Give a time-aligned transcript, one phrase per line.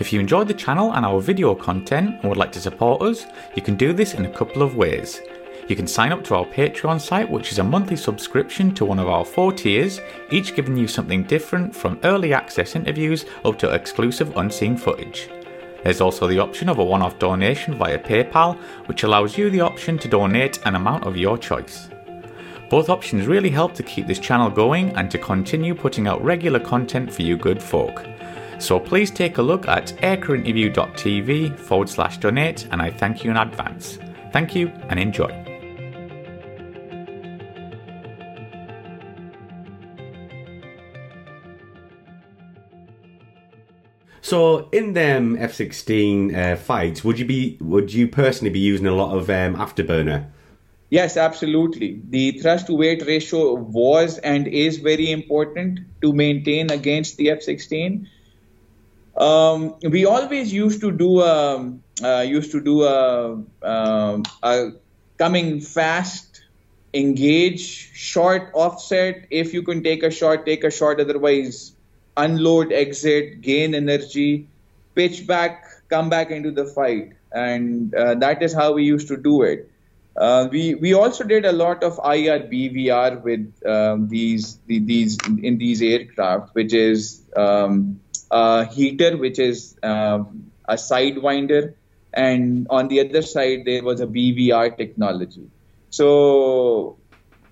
[0.00, 3.26] If you enjoyed the channel and our video content and would like to support us,
[3.54, 5.20] you can do this in a couple of ways.
[5.68, 8.98] You can sign up to our Patreon site, which is a monthly subscription to one
[8.98, 10.00] of our four tiers,
[10.30, 15.28] each giving you something different from early access interviews up to exclusive unseen footage.
[15.84, 18.56] There's also the option of a one off donation via PayPal,
[18.86, 21.90] which allows you the option to donate an amount of your choice.
[22.70, 26.58] Both options really help to keep this channel going and to continue putting out regular
[26.58, 28.06] content for you good folk.
[28.60, 33.38] So please take a look at aircrewinterview.tv forward slash donate and I thank you in
[33.38, 33.98] advance.
[34.32, 35.50] Thank you and enjoy.
[44.20, 48.94] So in them F-16 uh, fights, would you be would you personally be using a
[48.94, 50.26] lot of um, afterburner?
[50.90, 52.02] Yes, absolutely.
[52.10, 58.06] The thrust to weight ratio was and is very important to maintain against the F-16.
[59.20, 63.32] Um, we always used to do a uh, used to do a,
[63.62, 64.70] um, a
[65.18, 66.42] coming fast,
[66.94, 69.26] engage, short offset.
[69.30, 71.00] If you can take a short, take a short.
[71.00, 71.72] Otherwise,
[72.16, 74.48] unload, exit, gain energy,
[74.94, 79.18] pitch back, come back into the fight, and uh, that is how we used to
[79.18, 79.70] do it.
[80.16, 85.18] Uh, we we also did a lot of IR BVR with um, these the, these
[85.26, 91.74] in these aircraft, which is um, a heater, which is um, a sidewinder,
[92.12, 95.48] and on the other side there was a BVR technology.
[95.90, 96.98] So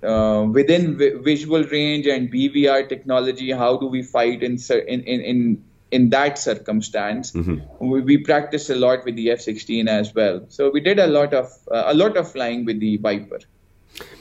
[0.02, 5.20] uh, within vi- visual range and BVR technology, how do we fight in in in,
[5.20, 7.32] in in that circumstance.
[7.32, 7.86] Mm-hmm.
[7.86, 10.44] We, we practiced a lot with the F-16 as well.
[10.48, 13.40] So we did a lot of uh, a lot of flying with the Viper.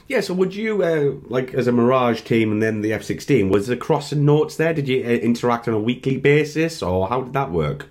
[0.08, 0.22] Yeah.
[0.22, 3.50] So would you uh, like as a Mirage team and then the F-16?
[3.50, 4.74] Was there crossing notes there?
[4.74, 7.88] Did you uh, interact on a weekly basis, or how did that work?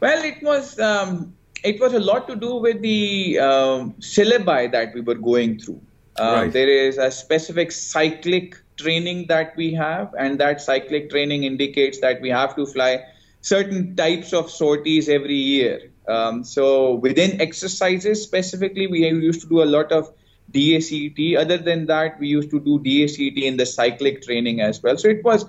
[0.00, 4.94] Well, it was um, it was a lot to do with the um, syllabi that
[4.94, 5.80] we were going through.
[6.18, 6.52] Uh, right.
[6.52, 12.20] There is a specific cyclic training that we have, and that cyclic training indicates that
[12.20, 13.04] we have to fly
[13.40, 15.90] certain types of sorties every year.
[16.08, 20.12] Um, so within exercises specifically, we used to do a lot of
[20.52, 21.36] DACT.
[21.38, 24.96] Other than that, we used to do DACT in the cyclic training as well.
[24.96, 25.44] So it was,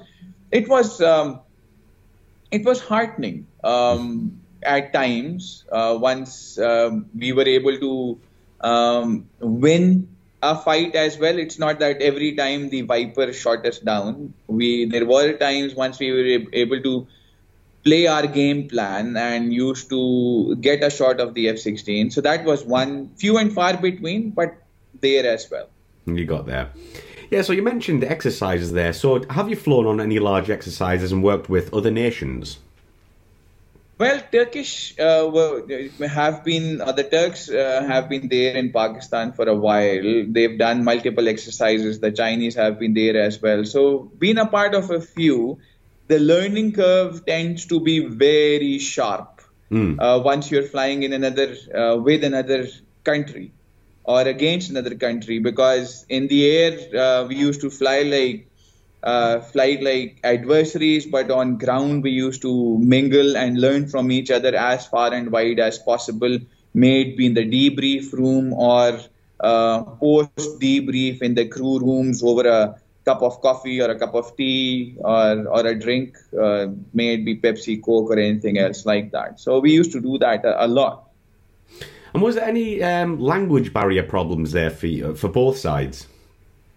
[0.52, 1.41] it was, um,
[2.52, 5.66] it was heartening um, at times.
[5.72, 8.19] Uh, once um, we were able to
[8.62, 10.08] um, win
[10.42, 11.38] a fight as well.
[11.38, 14.34] It's not that every time the Viper shot us down.
[14.47, 17.08] We there were times once we were able to
[17.84, 22.13] play our game plan and used to get a shot of the F-16.
[22.13, 24.56] So that was one few and far between, but
[25.03, 25.69] there as well.
[26.06, 26.72] You got there.
[27.30, 28.94] Yeah, so you mentioned exercises there.
[28.94, 32.59] So have you flown on any large exercises and worked with other nations?
[33.97, 35.31] Well, Turkish uh,
[36.08, 40.25] have been uh, the Turks uh, have been there in Pakistan for a while.
[40.28, 42.00] They've done multiple exercises.
[42.00, 43.63] The Chinese have been there as well.
[43.66, 45.59] So, being a part of a few,
[46.08, 50.24] the learning curve tends to be very sharp mm.
[50.24, 52.68] once you're flying in another uh, with another
[53.03, 53.53] country
[54.03, 55.40] or against another country.
[55.40, 58.47] Because in the air, uh, we used to fly like
[59.03, 64.31] uh, fly like adversaries, but on ground we used to mingle and learn from each
[64.31, 66.40] other as far and wide as possible,
[66.74, 69.00] may it be in the debrief room or
[69.42, 74.16] uh, post debrief in the crew rooms over a cup of coffee or a cup
[74.16, 78.86] of tea or, or a drink, uh, may it be Pepsi, Coke, or anything else
[78.86, 79.40] like that.
[79.40, 81.09] So we used to do that a, a lot.
[82.13, 86.07] And was there any um, language barrier problems there for you, for both sides?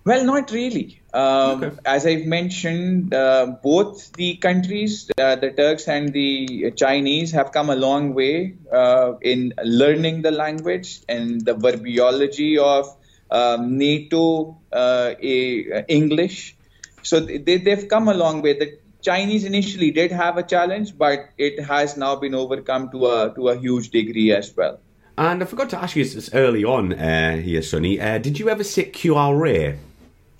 [0.04, 1.00] Well, not really.
[1.12, 1.76] Um, okay.
[1.84, 7.70] As I've mentioned, uh, both the countries, uh, the Turks and the Chinese, have come
[7.70, 12.96] a long way uh, in learning the language and the verbiology of
[13.30, 16.56] um, NATO uh, English.
[17.02, 18.58] So they, they've come a long way.
[18.58, 23.34] The Chinese initially did have a challenge, but it has now been overcome to a
[23.34, 24.78] to a huge degree as well.
[25.18, 27.98] And I forgot to ask you this early on uh, here, Sunny.
[28.00, 29.76] Uh, did you ever sit QRA?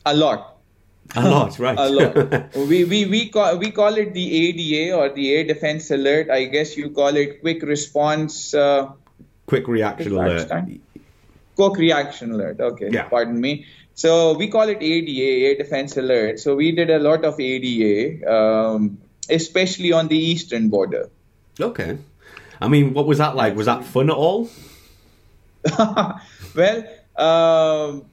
[0.05, 0.59] A lot.
[1.15, 1.79] A lot, right?
[1.79, 2.55] a lot.
[2.69, 6.31] we we we call we call it the ADA or the Air Defense Alert.
[6.31, 8.53] I guess you call it Quick Response.
[8.53, 8.91] Uh,
[9.47, 10.51] quick Reaction Alert.
[11.55, 12.61] Quick Reaction Alert.
[12.61, 12.91] Okay.
[12.91, 13.09] Yeah.
[13.09, 13.67] Pardon me.
[13.95, 16.39] So we call it ADA, Air Defense Alert.
[16.39, 18.99] So we did a lot of ADA, um,
[19.31, 21.09] especially on the eastern border.
[21.59, 21.97] Okay.
[22.61, 23.57] I mean, what was that like?
[23.57, 24.49] Was that fun at all?
[26.55, 26.85] well,
[27.17, 28.05] um,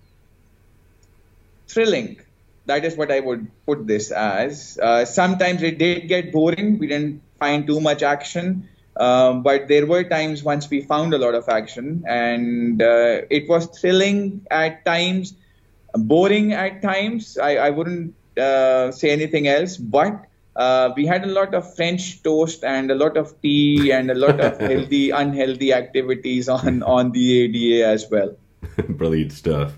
[1.67, 2.19] thrilling.
[2.65, 4.79] That is what I would put this as.
[4.81, 6.77] Uh, sometimes it did get boring.
[6.79, 8.69] We didn't find too much action.
[8.95, 13.49] Um, but there were times once we found a lot of action, and uh, it
[13.49, 15.33] was thrilling at times,
[15.93, 17.37] boring at times.
[17.37, 22.21] I, I wouldn't uh, say anything else, but uh, we had a lot of French
[22.23, 27.11] toast and a lot of tea and a lot of healthy, unhealthy activities on, on
[27.11, 28.35] the ADA as well.
[28.89, 29.73] Brilliant stuff.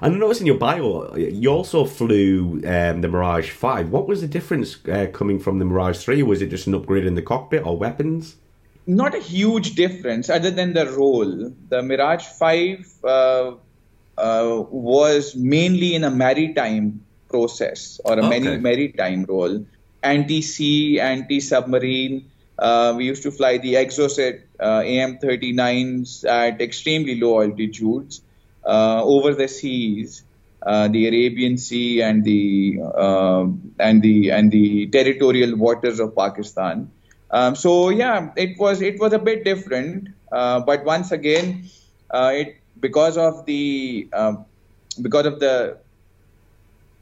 [0.00, 3.90] And I noticed in your bio, you also flew um, the Mirage 5.
[3.90, 6.22] What was the difference uh, coming from the Mirage 3?
[6.22, 8.36] Was it just an upgrade in the cockpit or weapons?
[8.86, 11.50] Not a huge difference other than the role.
[11.68, 13.52] The Mirage 5 uh,
[14.16, 18.58] uh, was mainly in a maritime process or a okay.
[18.58, 19.64] maritime role
[20.06, 22.30] anti sea, anti submarine.
[22.58, 28.22] Uh, we used to fly the Exocet uh, AM-39s at extremely low altitudes
[28.64, 30.22] uh, over the seas,
[30.62, 33.44] uh, the Arabian Sea and the uh,
[33.78, 36.90] and the and the territorial waters of Pakistan.
[37.30, 41.68] Um, so yeah, it was it was a bit different, uh, but once again,
[42.12, 44.08] it because of the
[45.02, 45.78] because of the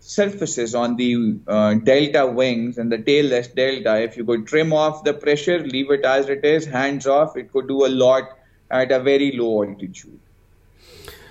[0.07, 5.03] surfaces on the uh, delta wings and the tailless delta, if you could trim off
[5.03, 8.25] the pressure, leave it as it is, hands off, it could do a lot
[8.71, 10.21] at a very low altitude.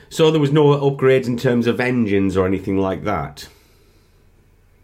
[0.10, 3.48] So there was no upgrades in terms of engines or anything like that?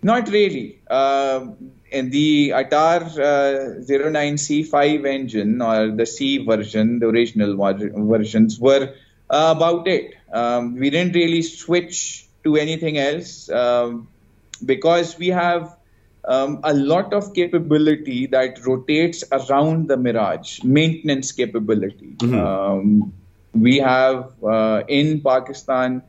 [0.03, 0.79] Not really.
[0.87, 1.47] Uh,
[1.91, 8.93] in the ATAR uh, 09C5 engine or the C version, the original versions were
[9.31, 10.13] uh, about it.
[10.31, 14.07] Um, we didn't really switch to anything else um,
[14.65, 15.75] because we have
[16.25, 22.15] um, a lot of capability that rotates around the Mirage, maintenance capability.
[22.17, 22.39] Mm-hmm.
[22.39, 23.13] Um,
[23.53, 26.03] we have uh, in Pakistan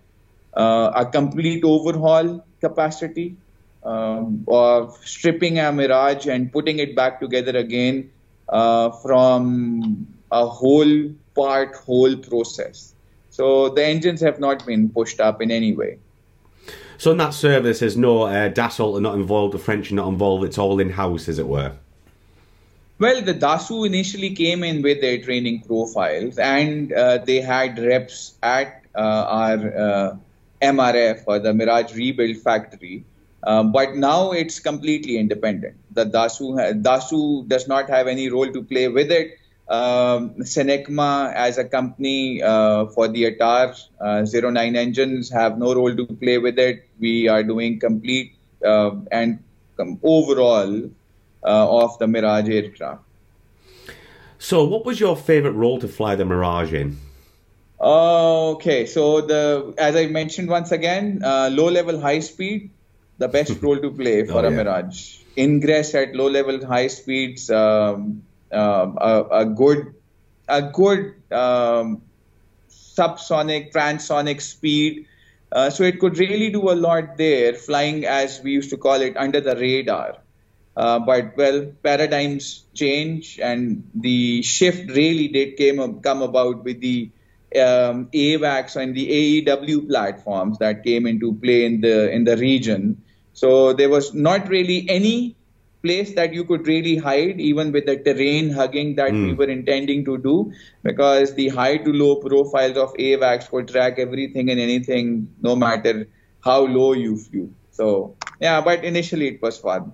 [0.54, 3.36] uh, a complete overhaul capacity
[3.82, 8.10] um, of stripping a Mirage and putting it back together again
[8.48, 12.94] uh, from a whole part, whole process.
[13.30, 15.98] So the engines have not been pushed up in any way.
[17.00, 20.08] So in that service, there's no uh, Dassault are not involved, the French are not
[20.08, 20.44] involved.
[20.44, 21.72] It's all in house, as it were.
[22.98, 28.34] Well, the Dassault initially came in with their training profiles, and uh, they had reps
[28.42, 30.16] at uh, our uh,
[30.60, 33.02] MRF or the Mirage Rebuild Factory.
[33.44, 35.76] Um, but now it's completely independent.
[35.92, 39.39] The Dassault, Dassault does not have any role to play with it
[39.70, 45.94] um, Snecma as a company uh, for the ATAR uh, 09 engines have no role
[45.94, 46.88] to play with it.
[46.98, 48.34] We are doing complete
[48.64, 49.42] uh, and
[49.78, 50.90] um, overall
[51.44, 53.02] uh, of the Mirage aircraft.
[54.38, 56.98] So, what was your favorite role to fly the Mirage in?
[57.80, 62.70] Okay, so the as I mentioned once again, uh, low level high speed,
[63.18, 64.56] the best role to play for oh, a yeah.
[64.56, 65.18] Mirage.
[65.36, 67.50] Ingress at low level high speeds.
[67.50, 69.94] Um, um, a, a, good
[70.48, 72.02] a good um,
[72.68, 75.06] subsonic transonic speed.
[75.52, 79.00] Uh, so it could really do a lot there, flying as we used to call
[79.00, 80.18] it under the radar.
[80.76, 87.10] Uh, but well, paradigms change, and the shift really did came come about with the
[87.56, 93.02] um, AWACS and the AEW platforms that came into play in the in the region.
[93.32, 95.36] So there was not really any
[95.82, 99.24] place that you could really hide, even with the terrain hugging that mm.
[99.24, 99.36] we hmm.
[99.36, 104.50] were intending to do, because the high to low profiles of AWACS could track everything
[104.50, 106.06] and anything, no matter
[106.44, 107.52] how low you flew.
[107.72, 109.92] So, yeah, but initially it was fun.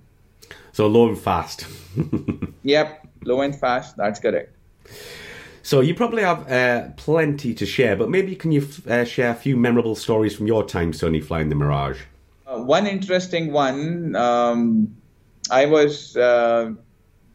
[0.72, 1.66] So low and fast.
[2.62, 3.96] yep, low and fast.
[3.96, 4.54] That's correct.
[5.62, 9.34] So you probably have uh, plenty to share, but maybe can you uh, share a
[9.34, 12.02] few memorable stories from your time, Sonny, flying the Mirage?
[12.46, 14.14] Uh, one interesting one.
[14.14, 14.96] Um,
[15.50, 16.72] I was uh,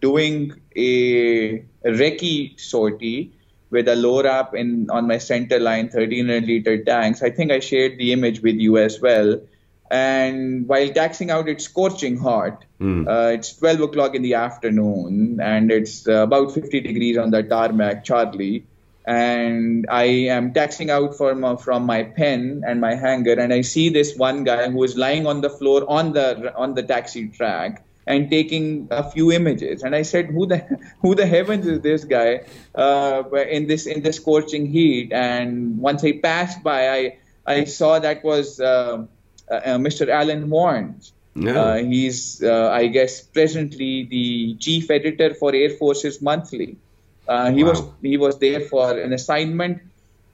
[0.01, 3.32] doing a, recce sortie
[3.70, 7.24] with a low wrap in on my center line 1300 liter tanks.
[7.24, 9.41] I think I shared the image with you as well.
[9.89, 12.63] And while taxing out, it's scorching hot.
[12.80, 13.08] Mm.
[13.08, 17.44] Uh, it's 12 o'clock in the afternoon, and it's uh, about 50 degrees on the
[17.44, 18.65] tarmac, Charlie.
[19.06, 23.89] And I am taxing out from from my pen and my hangar, and I see
[23.89, 27.84] this one guy who is lying on the floor on the on the taxi track
[28.08, 29.84] and taking a few images.
[29.84, 30.60] And I said, "Who the
[31.01, 36.03] who the heavens is this guy uh, in this in this scorching heat?" And once
[36.03, 39.05] I passed by, I I saw that was uh,
[39.50, 40.08] uh, Mr.
[40.10, 41.12] Alan Warnes.
[41.34, 41.55] No.
[41.55, 46.77] Uh, he's, uh, I guess, presently the chief editor for Air Forces Monthly.
[47.27, 47.70] Uh, he wow.
[47.70, 49.81] was he was there for an assignment,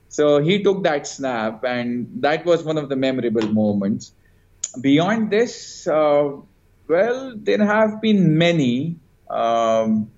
[0.09, 4.11] so he took that snap, and that was one of the memorable moments.
[4.81, 5.85] Beyond this,
[6.87, 8.97] well, there have been many.
[9.29, 10.11] Um,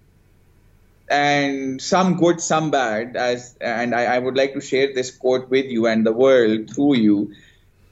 [1.09, 3.15] and some good, some bad.
[3.15, 6.69] As and I, I, would like to share this quote with you and the world
[6.73, 7.33] through you.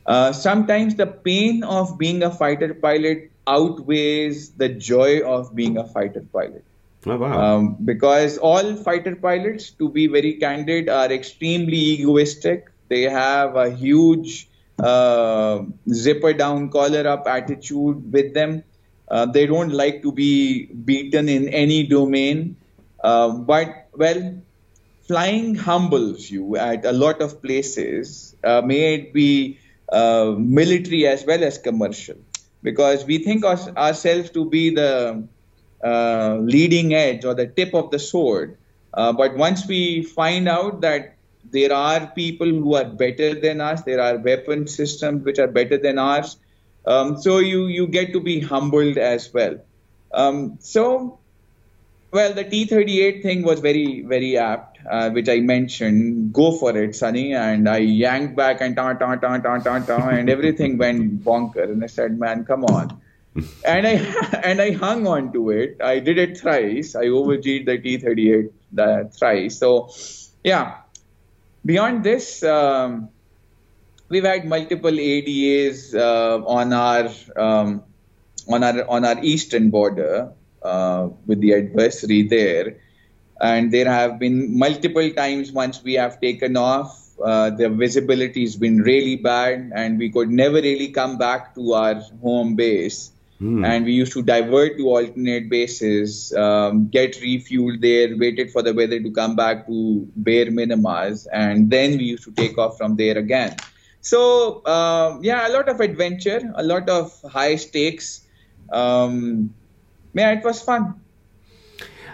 [0.06, 5.88] Uh, sometimes the pain of being a fighter pilot outweighs the joy of being a
[5.88, 6.64] fighter pilot.
[7.06, 7.42] Oh, wow.
[7.42, 12.70] Um, because all fighter pilots, to be very candid, are extremely egoistic.
[12.90, 18.64] They have a huge uh, zipper down, collar up attitude with them.
[19.10, 22.56] Uh, they don't like to be beaten in any domain.
[23.04, 24.42] Uh, but, well,
[25.08, 29.58] flying humbles you at a lot of places, uh, may it be
[29.92, 32.18] uh, military as well as commercial,
[32.62, 35.24] because we think ourselves to be the
[35.84, 38.58] uh, leading edge or the tip of the sword.
[38.94, 41.16] Uh, but once we find out that
[41.50, 45.78] there are people who are better than us, there are weapon systems which are better
[45.78, 46.36] than ours,
[46.88, 49.60] um, so you, you get to be humbled as well.
[50.14, 51.20] Um, so,
[52.12, 56.32] well, the T38 thing was very, very apt, uh, which I mentioned.
[56.32, 57.34] Go for it, Sunny.
[57.34, 61.64] And I yanked back and ta ta ta ta ta ta, and everything went bonker.
[61.64, 63.02] And I said, man, come on.
[63.66, 63.92] and I
[64.44, 65.82] and I hung on to it.
[65.82, 66.96] I did it thrice.
[66.96, 69.58] I overg'd the T38 thrice.
[69.58, 69.90] So,
[70.44, 70.78] yeah.
[71.66, 73.10] Beyond this, um,
[74.10, 77.84] we've had multiple ADAs uh, on our um,
[78.48, 80.32] on our on our eastern border
[80.64, 82.78] uh, with the adversary there,
[83.42, 87.04] and there have been multiple times once we have taken off.
[87.24, 91.74] Uh, the visibility has been really bad, and we could never really come back to
[91.74, 93.12] our home base.
[93.42, 93.66] Mm.
[93.68, 98.74] And we used to divert to alternate bases, um, get refueled there, waited for the
[98.74, 102.96] weather to come back to bare minimas, and then we used to take off from
[102.96, 103.56] there again.
[104.08, 108.26] So uh, yeah, a lot of adventure, a lot of high stakes.
[108.72, 109.54] Um,
[110.14, 111.02] yeah, it was fun.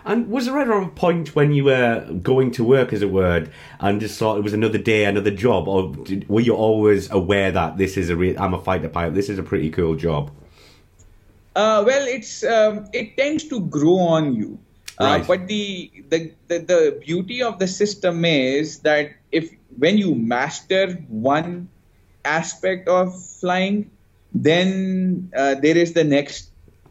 [0.04, 3.48] And was there ever a point when you were going to work, as it were,
[3.80, 7.52] and just thought it was another day, another job, or did, were you always aware
[7.52, 10.32] that this is a re- I'm a fighter pilot, this is a pretty cool job?
[11.56, 14.58] Uh, well, it's um, it tends to grow on you.
[15.00, 15.22] Uh, right.
[15.22, 20.16] Uh, but the, the, the the beauty of the system is that if when you
[20.16, 21.70] master one
[22.26, 23.92] aspect of flying,
[24.34, 26.50] then uh, there is the next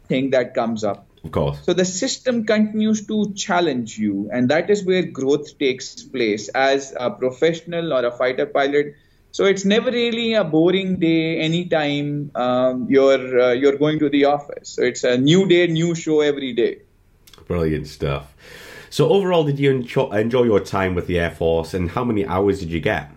[0.09, 1.07] thing that comes up.
[1.25, 1.59] Of course.
[1.63, 6.95] So the system continues to challenge you, and that is where growth takes place as
[6.99, 8.97] a professional or a fighter pilot.
[9.31, 14.27] So it's never really a boring day anytime um, you're uh, you're going to the
[14.27, 14.71] office.
[14.71, 16.83] So it's a new day, new show every day.
[17.47, 18.35] Brilliant stuff.
[18.91, 22.27] So overall, did you enjoy, enjoy your time with the Air Force, and how many
[22.27, 23.11] hours did you get?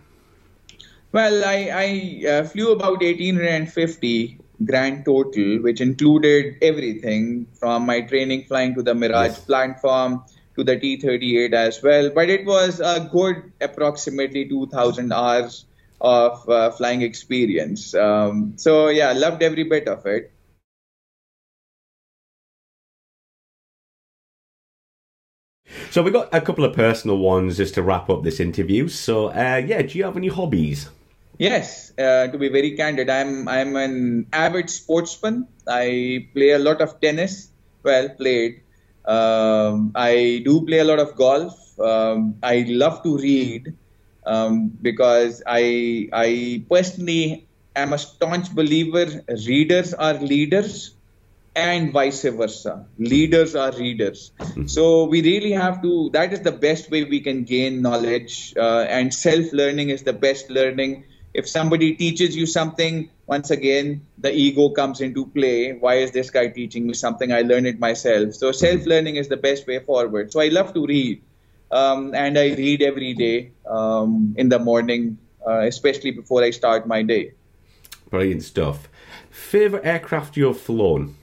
[1.16, 8.44] Well, I, I uh, flew about 1850 grand total, which included everything from my training
[8.50, 9.46] flying to the Mirage yes.
[9.46, 10.26] platform
[10.58, 12.10] to the T38 as well.
[12.10, 15.64] But it was a good approximately 2,000 hours
[16.02, 17.96] of uh, flying experience.
[17.96, 20.34] Um, so, yeah, loved every bit of it.
[25.92, 28.90] So we got a couple of personal ones just to wrap up this interview.
[28.90, 30.90] So uh, yeah, do you have any hobbies?
[31.38, 35.48] Yes, uh, to be very candid, I'm I'm an avid sportsman.
[35.68, 37.50] I play a lot of tennis.
[37.84, 38.62] Well played.
[39.06, 41.54] Um, I do play a lot of golf.
[41.80, 43.74] Um, I love to read
[44.26, 49.06] um, because I I personally am a staunch believer.
[49.48, 50.96] Readers are leaders,
[51.54, 52.88] and vice versa.
[52.98, 54.32] Leaders are readers.
[54.40, 54.68] Mm-hmm.
[54.68, 56.10] So we really have to.
[56.14, 60.14] That is the best way we can gain knowledge, uh, and self learning is the
[60.14, 61.04] best learning
[61.36, 65.74] if somebody teaches you something, once again, the ego comes into play.
[65.74, 67.34] Why is this guy teaching me something?
[67.34, 68.34] I learned it myself.
[68.34, 70.32] So self learning is the best way forward.
[70.32, 71.22] So I love to read,
[71.72, 76.88] um, and I read every day um, in the morning, uh, especially before I start
[76.88, 77.34] my day.
[78.10, 78.88] Brilliant stuff.
[79.30, 81.16] Favorite aircraft you've flown?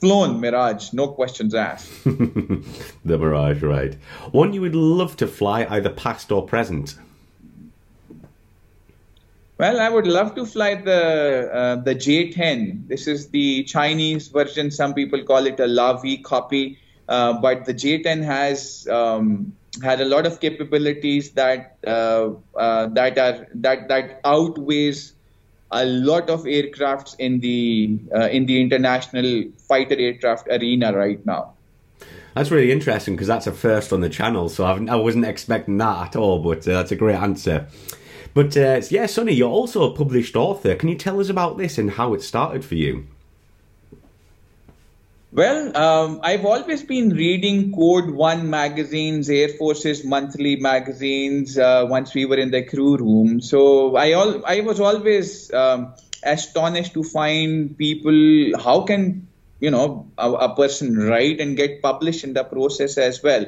[0.00, 1.90] Flown Mirage, no questions asked.
[2.04, 3.94] the Mirage, right.
[4.30, 6.94] One you would love to fly, either past or present.
[9.58, 12.86] Well, I would love to fly the uh, the J10.
[12.86, 14.70] This is the Chinese version.
[14.70, 20.04] Some people call it a Lavi copy, uh, but the J10 has um, had a
[20.04, 25.14] lot of capabilities that uh, uh, that are that that outweighs
[25.72, 31.54] a lot of aircrafts in the uh, in the international fighter aircraft arena right now.
[32.34, 35.28] That's really interesting because that's a first on the channel, so I've, I was not
[35.28, 36.44] expecting that at all.
[36.44, 37.66] But uh, that's a great answer.
[38.38, 40.76] But uh, yeah, Sonny, you're also a published author.
[40.76, 43.08] Can you tell us about this and how it started for you?
[45.32, 51.58] Well, um, I've always been reading Code One magazines, Air Force's monthly magazines.
[51.58, 55.94] Uh, once we were in the crew room, so I all I was always um,
[56.22, 58.52] astonished to find people.
[58.56, 59.26] How can
[59.58, 63.46] you know a, a, person write and get published in the process as well?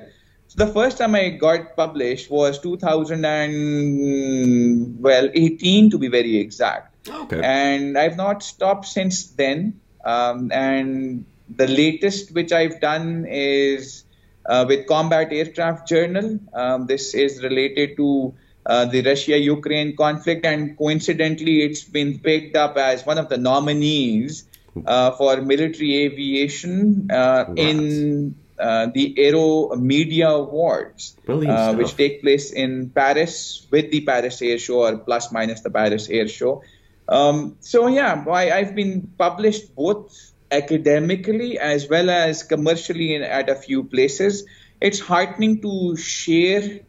[0.61, 7.09] The first time I got published was 2018 well to be very exact.
[7.09, 7.41] Okay.
[7.43, 9.81] And I've not stopped since then.
[10.05, 14.05] Um, and the latest which I've done is
[14.45, 16.39] uh, with Combat Aircraft Journal.
[16.53, 18.35] Um, this is related to
[18.67, 23.39] uh, the Russia Ukraine conflict, and coincidentally, it's been picked up as one of the
[23.39, 24.45] nominees
[24.85, 32.53] uh, for military aviation uh, in uh, the Aero Media Awards, uh, which take place
[32.53, 36.63] in Paris with the Paris Air Show or plus minus the Paris Air Show.
[37.09, 43.49] Um, so, yeah, I, I've been published both academically as well as commercially in, at
[43.49, 44.45] a few places.
[44.81, 46.81] It's heartening to share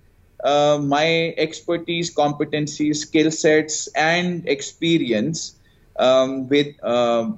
[0.43, 5.55] uh, my expertise, competencies, skill sets, and experience
[5.97, 7.31] um, with, uh,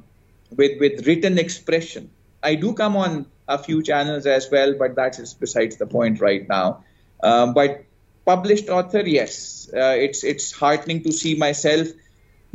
[0.56, 2.10] with with written expression.
[2.42, 6.48] I do come on a few channels as well, but that's besides the point right
[6.48, 6.84] now.
[7.22, 7.86] Um, but
[8.26, 11.88] published author, yes, uh, it's it's heartening to see myself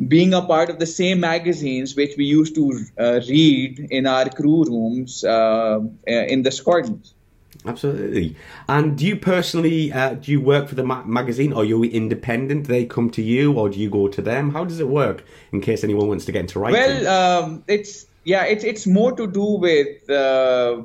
[0.07, 4.29] being a part of the same magazines which we used to uh, read in our
[4.29, 7.15] crew rooms uh, uh, in the squadrons.
[7.67, 8.37] Absolutely.
[8.69, 11.83] And do you personally uh, do you work for the ma- magazine, or are you
[11.83, 12.69] independent?
[12.69, 14.53] They come to you, or do you go to them?
[14.53, 15.25] How does it work?
[15.53, 16.81] In case anyone wants to get into writing.
[16.81, 20.83] Well, um, it's yeah, it's it's more to do with uh,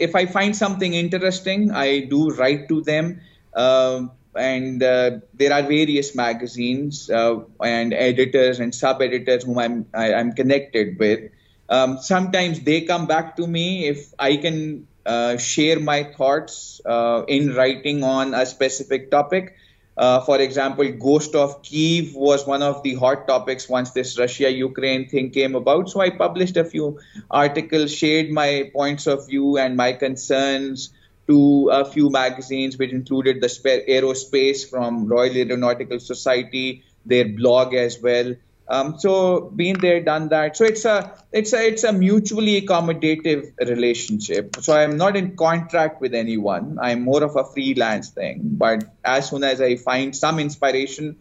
[0.00, 3.20] if I find something interesting, I do write to them.
[3.54, 9.86] Um, and uh, there are various magazines uh, and editors and sub editors whom I'm
[9.94, 11.30] I, am i am connected with.
[11.68, 17.22] Um, sometimes they come back to me if I can uh, share my thoughts uh,
[17.28, 19.54] in writing on a specific topic.
[19.96, 24.50] Uh, for example, Ghost of Kiev was one of the hot topics once this Russia
[24.50, 25.88] Ukraine thing came about.
[25.88, 26.98] So I published a few
[27.30, 30.90] articles, shared my points of view and my concerns
[31.28, 38.00] to a few magazines, which included the Aerospace from Royal Aeronautical Society, their blog as
[38.00, 38.34] well.
[38.68, 40.56] Um, so been there, done that.
[40.56, 44.56] So it's a it's a it's a mutually accommodative relationship.
[44.60, 46.78] So I'm not in contract with anyone.
[46.80, 48.40] I'm more of a freelance thing.
[48.42, 51.16] But as soon as I find some inspiration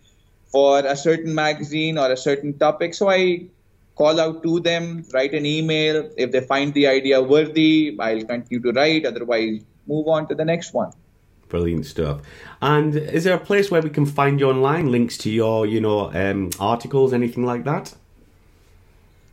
[0.48, 3.48] for a certain magazine or a certain topic, so I
[3.96, 6.10] call out to them, write an email.
[6.18, 9.06] If they find the idea worthy, I'll continue to write.
[9.06, 10.92] Otherwise, move on to the next one.
[11.50, 12.22] Brilliant stuff.
[12.62, 14.92] And is there a place where we can find you online?
[14.92, 17.94] Links to your, you know, um, articles, anything like that?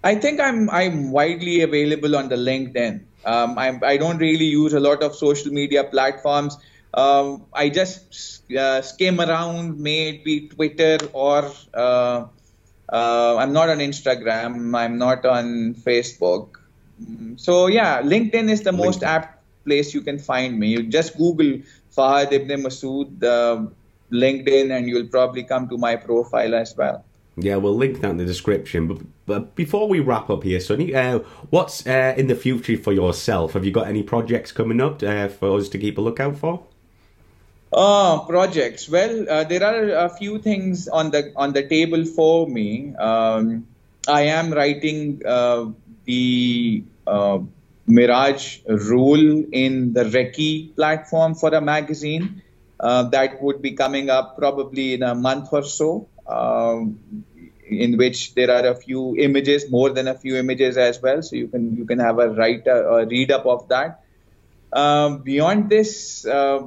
[0.04, 3.02] I think I'm I'm widely available on the LinkedIn.
[3.24, 6.58] Um, I'm, I don't really use a lot of social media platforms.
[6.94, 12.26] Um, I just uh, skim around, maybe Twitter or uh,
[12.92, 14.76] uh, I'm not on Instagram.
[14.76, 16.56] I'm not on Facebook.
[17.36, 18.76] So yeah, LinkedIn is the LinkedIn.
[18.76, 20.68] most apt place you can find me.
[20.68, 21.62] You just Google
[21.96, 23.66] Fahad Ibne Masood uh,
[24.10, 27.04] LinkedIn, and you'll probably come to my profile as well.
[27.36, 28.88] Yeah, we'll link that in the description.
[28.88, 32.92] But, but before we wrap up here, Sonny, uh, what's uh, in the future for
[32.92, 33.54] yourself?
[33.54, 36.62] Have you got any projects coming up uh, for us to keep a lookout for?
[37.72, 38.86] Oh, projects.
[38.86, 42.94] Well, uh, there are a few things on the on the table for me.
[42.96, 43.66] Um,
[44.06, 45.70] I am writing uh,
[46.04, 47.38] the uh,
[47.94, 52.42] Mirage role in the Recce platform for a magazine.
[52.80, 56.98] Uh, that would be coming up probably in a month or so, um,
[57.68, 61.22] in which there are a few images, more than a few images as well.
[61.22, 64.04] So you can you can have a write a, a read up of that.
[64.72, 66.66] Um, beyond this, uh,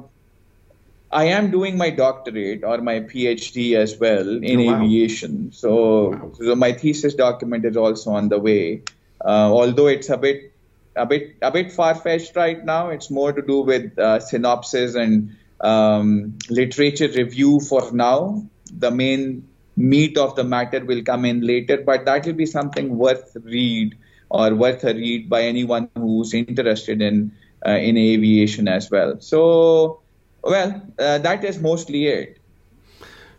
[1.10, 4.82] I am doing my doctorate or my PhD as well in oh, wow.
[4.82, 5.52] aviation.
[5.52, 6.32] So, wow.
[6.34, 8.82] so my thesis document is also on the way.
[9.24, 10.52] Uh, although it's a bit
[10.96, 12.90] a bit a bit far fetched right now.
[12.90, 18.46] It's more to do with uh, synopsis and um, literature review for now.
[18.70, 22.96] The main meat of the matter will come in later, but that will be something
[22.96, 23.96] worth read
[24.30, 27.32] or worth a read by anyone who's interested in
[27.66, 29.20] uh, in aviation as well.
[29.20, 30.00] So,
[30.42, 32.38] well, uh, that is mostly it.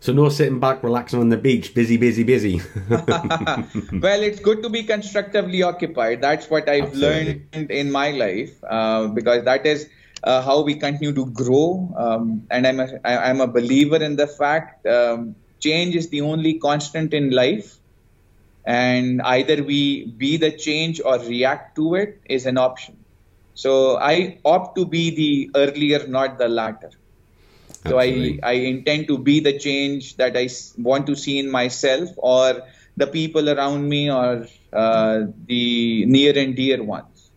[0.00, 2.62] So no sitting back, relaxing on the beach, busy, busy, busy.
[2.88, 6.22] well, it's good to be constructively occupied.
[6.22, 7.46] That's what I've Absolutely.
[7.52, 9.88] learned in my life, uh, because that is
[10.22, 11.92] uh, how we continue to grow.
[11.96, 16.58] Um, and I'm a, I'm a believer in the fact um, change is the only
[16.60, 17.78] constant in life,
[18.64, 22.96] and either we be the change or react to it is an option.
[23.54, 26.92] So I opt to be the earlier, not the latter.
[27.86, 32.10] So I, I intend to be the change that I want to see in myself
[32.16, 32.62] or
[32.96, 37.30] the people around me or uh, the near and dear ones.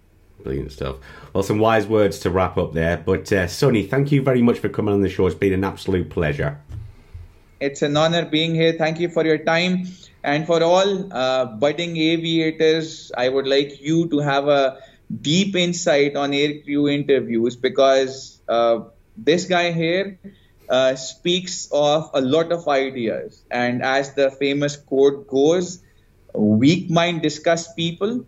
[0.44, 0.98] Brilliant stuff.
[1.34, 2.98] Well, some wise words to wrap up there.
[2.98, 5.28] But uh, Sonny, thank you very much for coming on the show.
[5.28, 6.60] It's been an absolute pleasure.
[7.60, 8.74] It's an honor being here.
[8.74, 9.88] Thank you for your time.
[10.24, 14.80] And for all uh, budding aviators, I would like you to have a
[15.22, 18.82] deep insight on aircrew interviews because uh,
[19.18, 20.20] this guy here
[20.70, 23.42] uh, speaks of a lot of ideas.
[23.52, 25.84] And as the famous quote goes,
[26.34, 28.26] weak mind discuss people,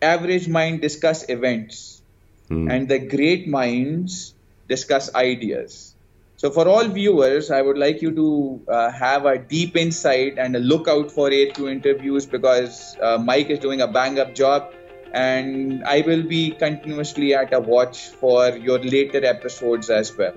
[0.00, 2.00] average mind discuss events,
[2.48, 2.70] mm.
[2.70, 4.34] and the great minds
[4.68, 5.94] discuss ideas.
[6.42, 10.56] So, for all viewers, I would like you to uh, have a deep insight and
[10.56, 14.74] a look out for A2 interviews because uh, Mike is doing a bang up job.
[15.12, 20.34] And I will be continuously at a watch for your later episodes as well.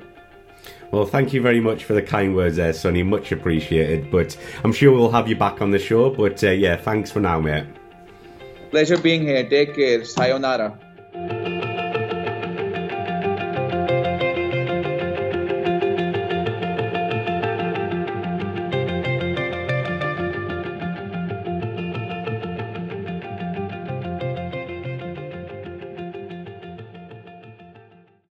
[0.91, 3.03] Well, thank you very much for the kind words there, Sonny.
[3.03, 4.11] Much appreciated.
[4.11, 6.09] But I'm sure we'll have you back on the show.
[6.09, 7.65] But uh, yeah, thanks for now, mate.
[8.71, 9.47] Pleasure being here.
[9.47, 10.03] Take care.
[10.03, 10.77] Sayonara.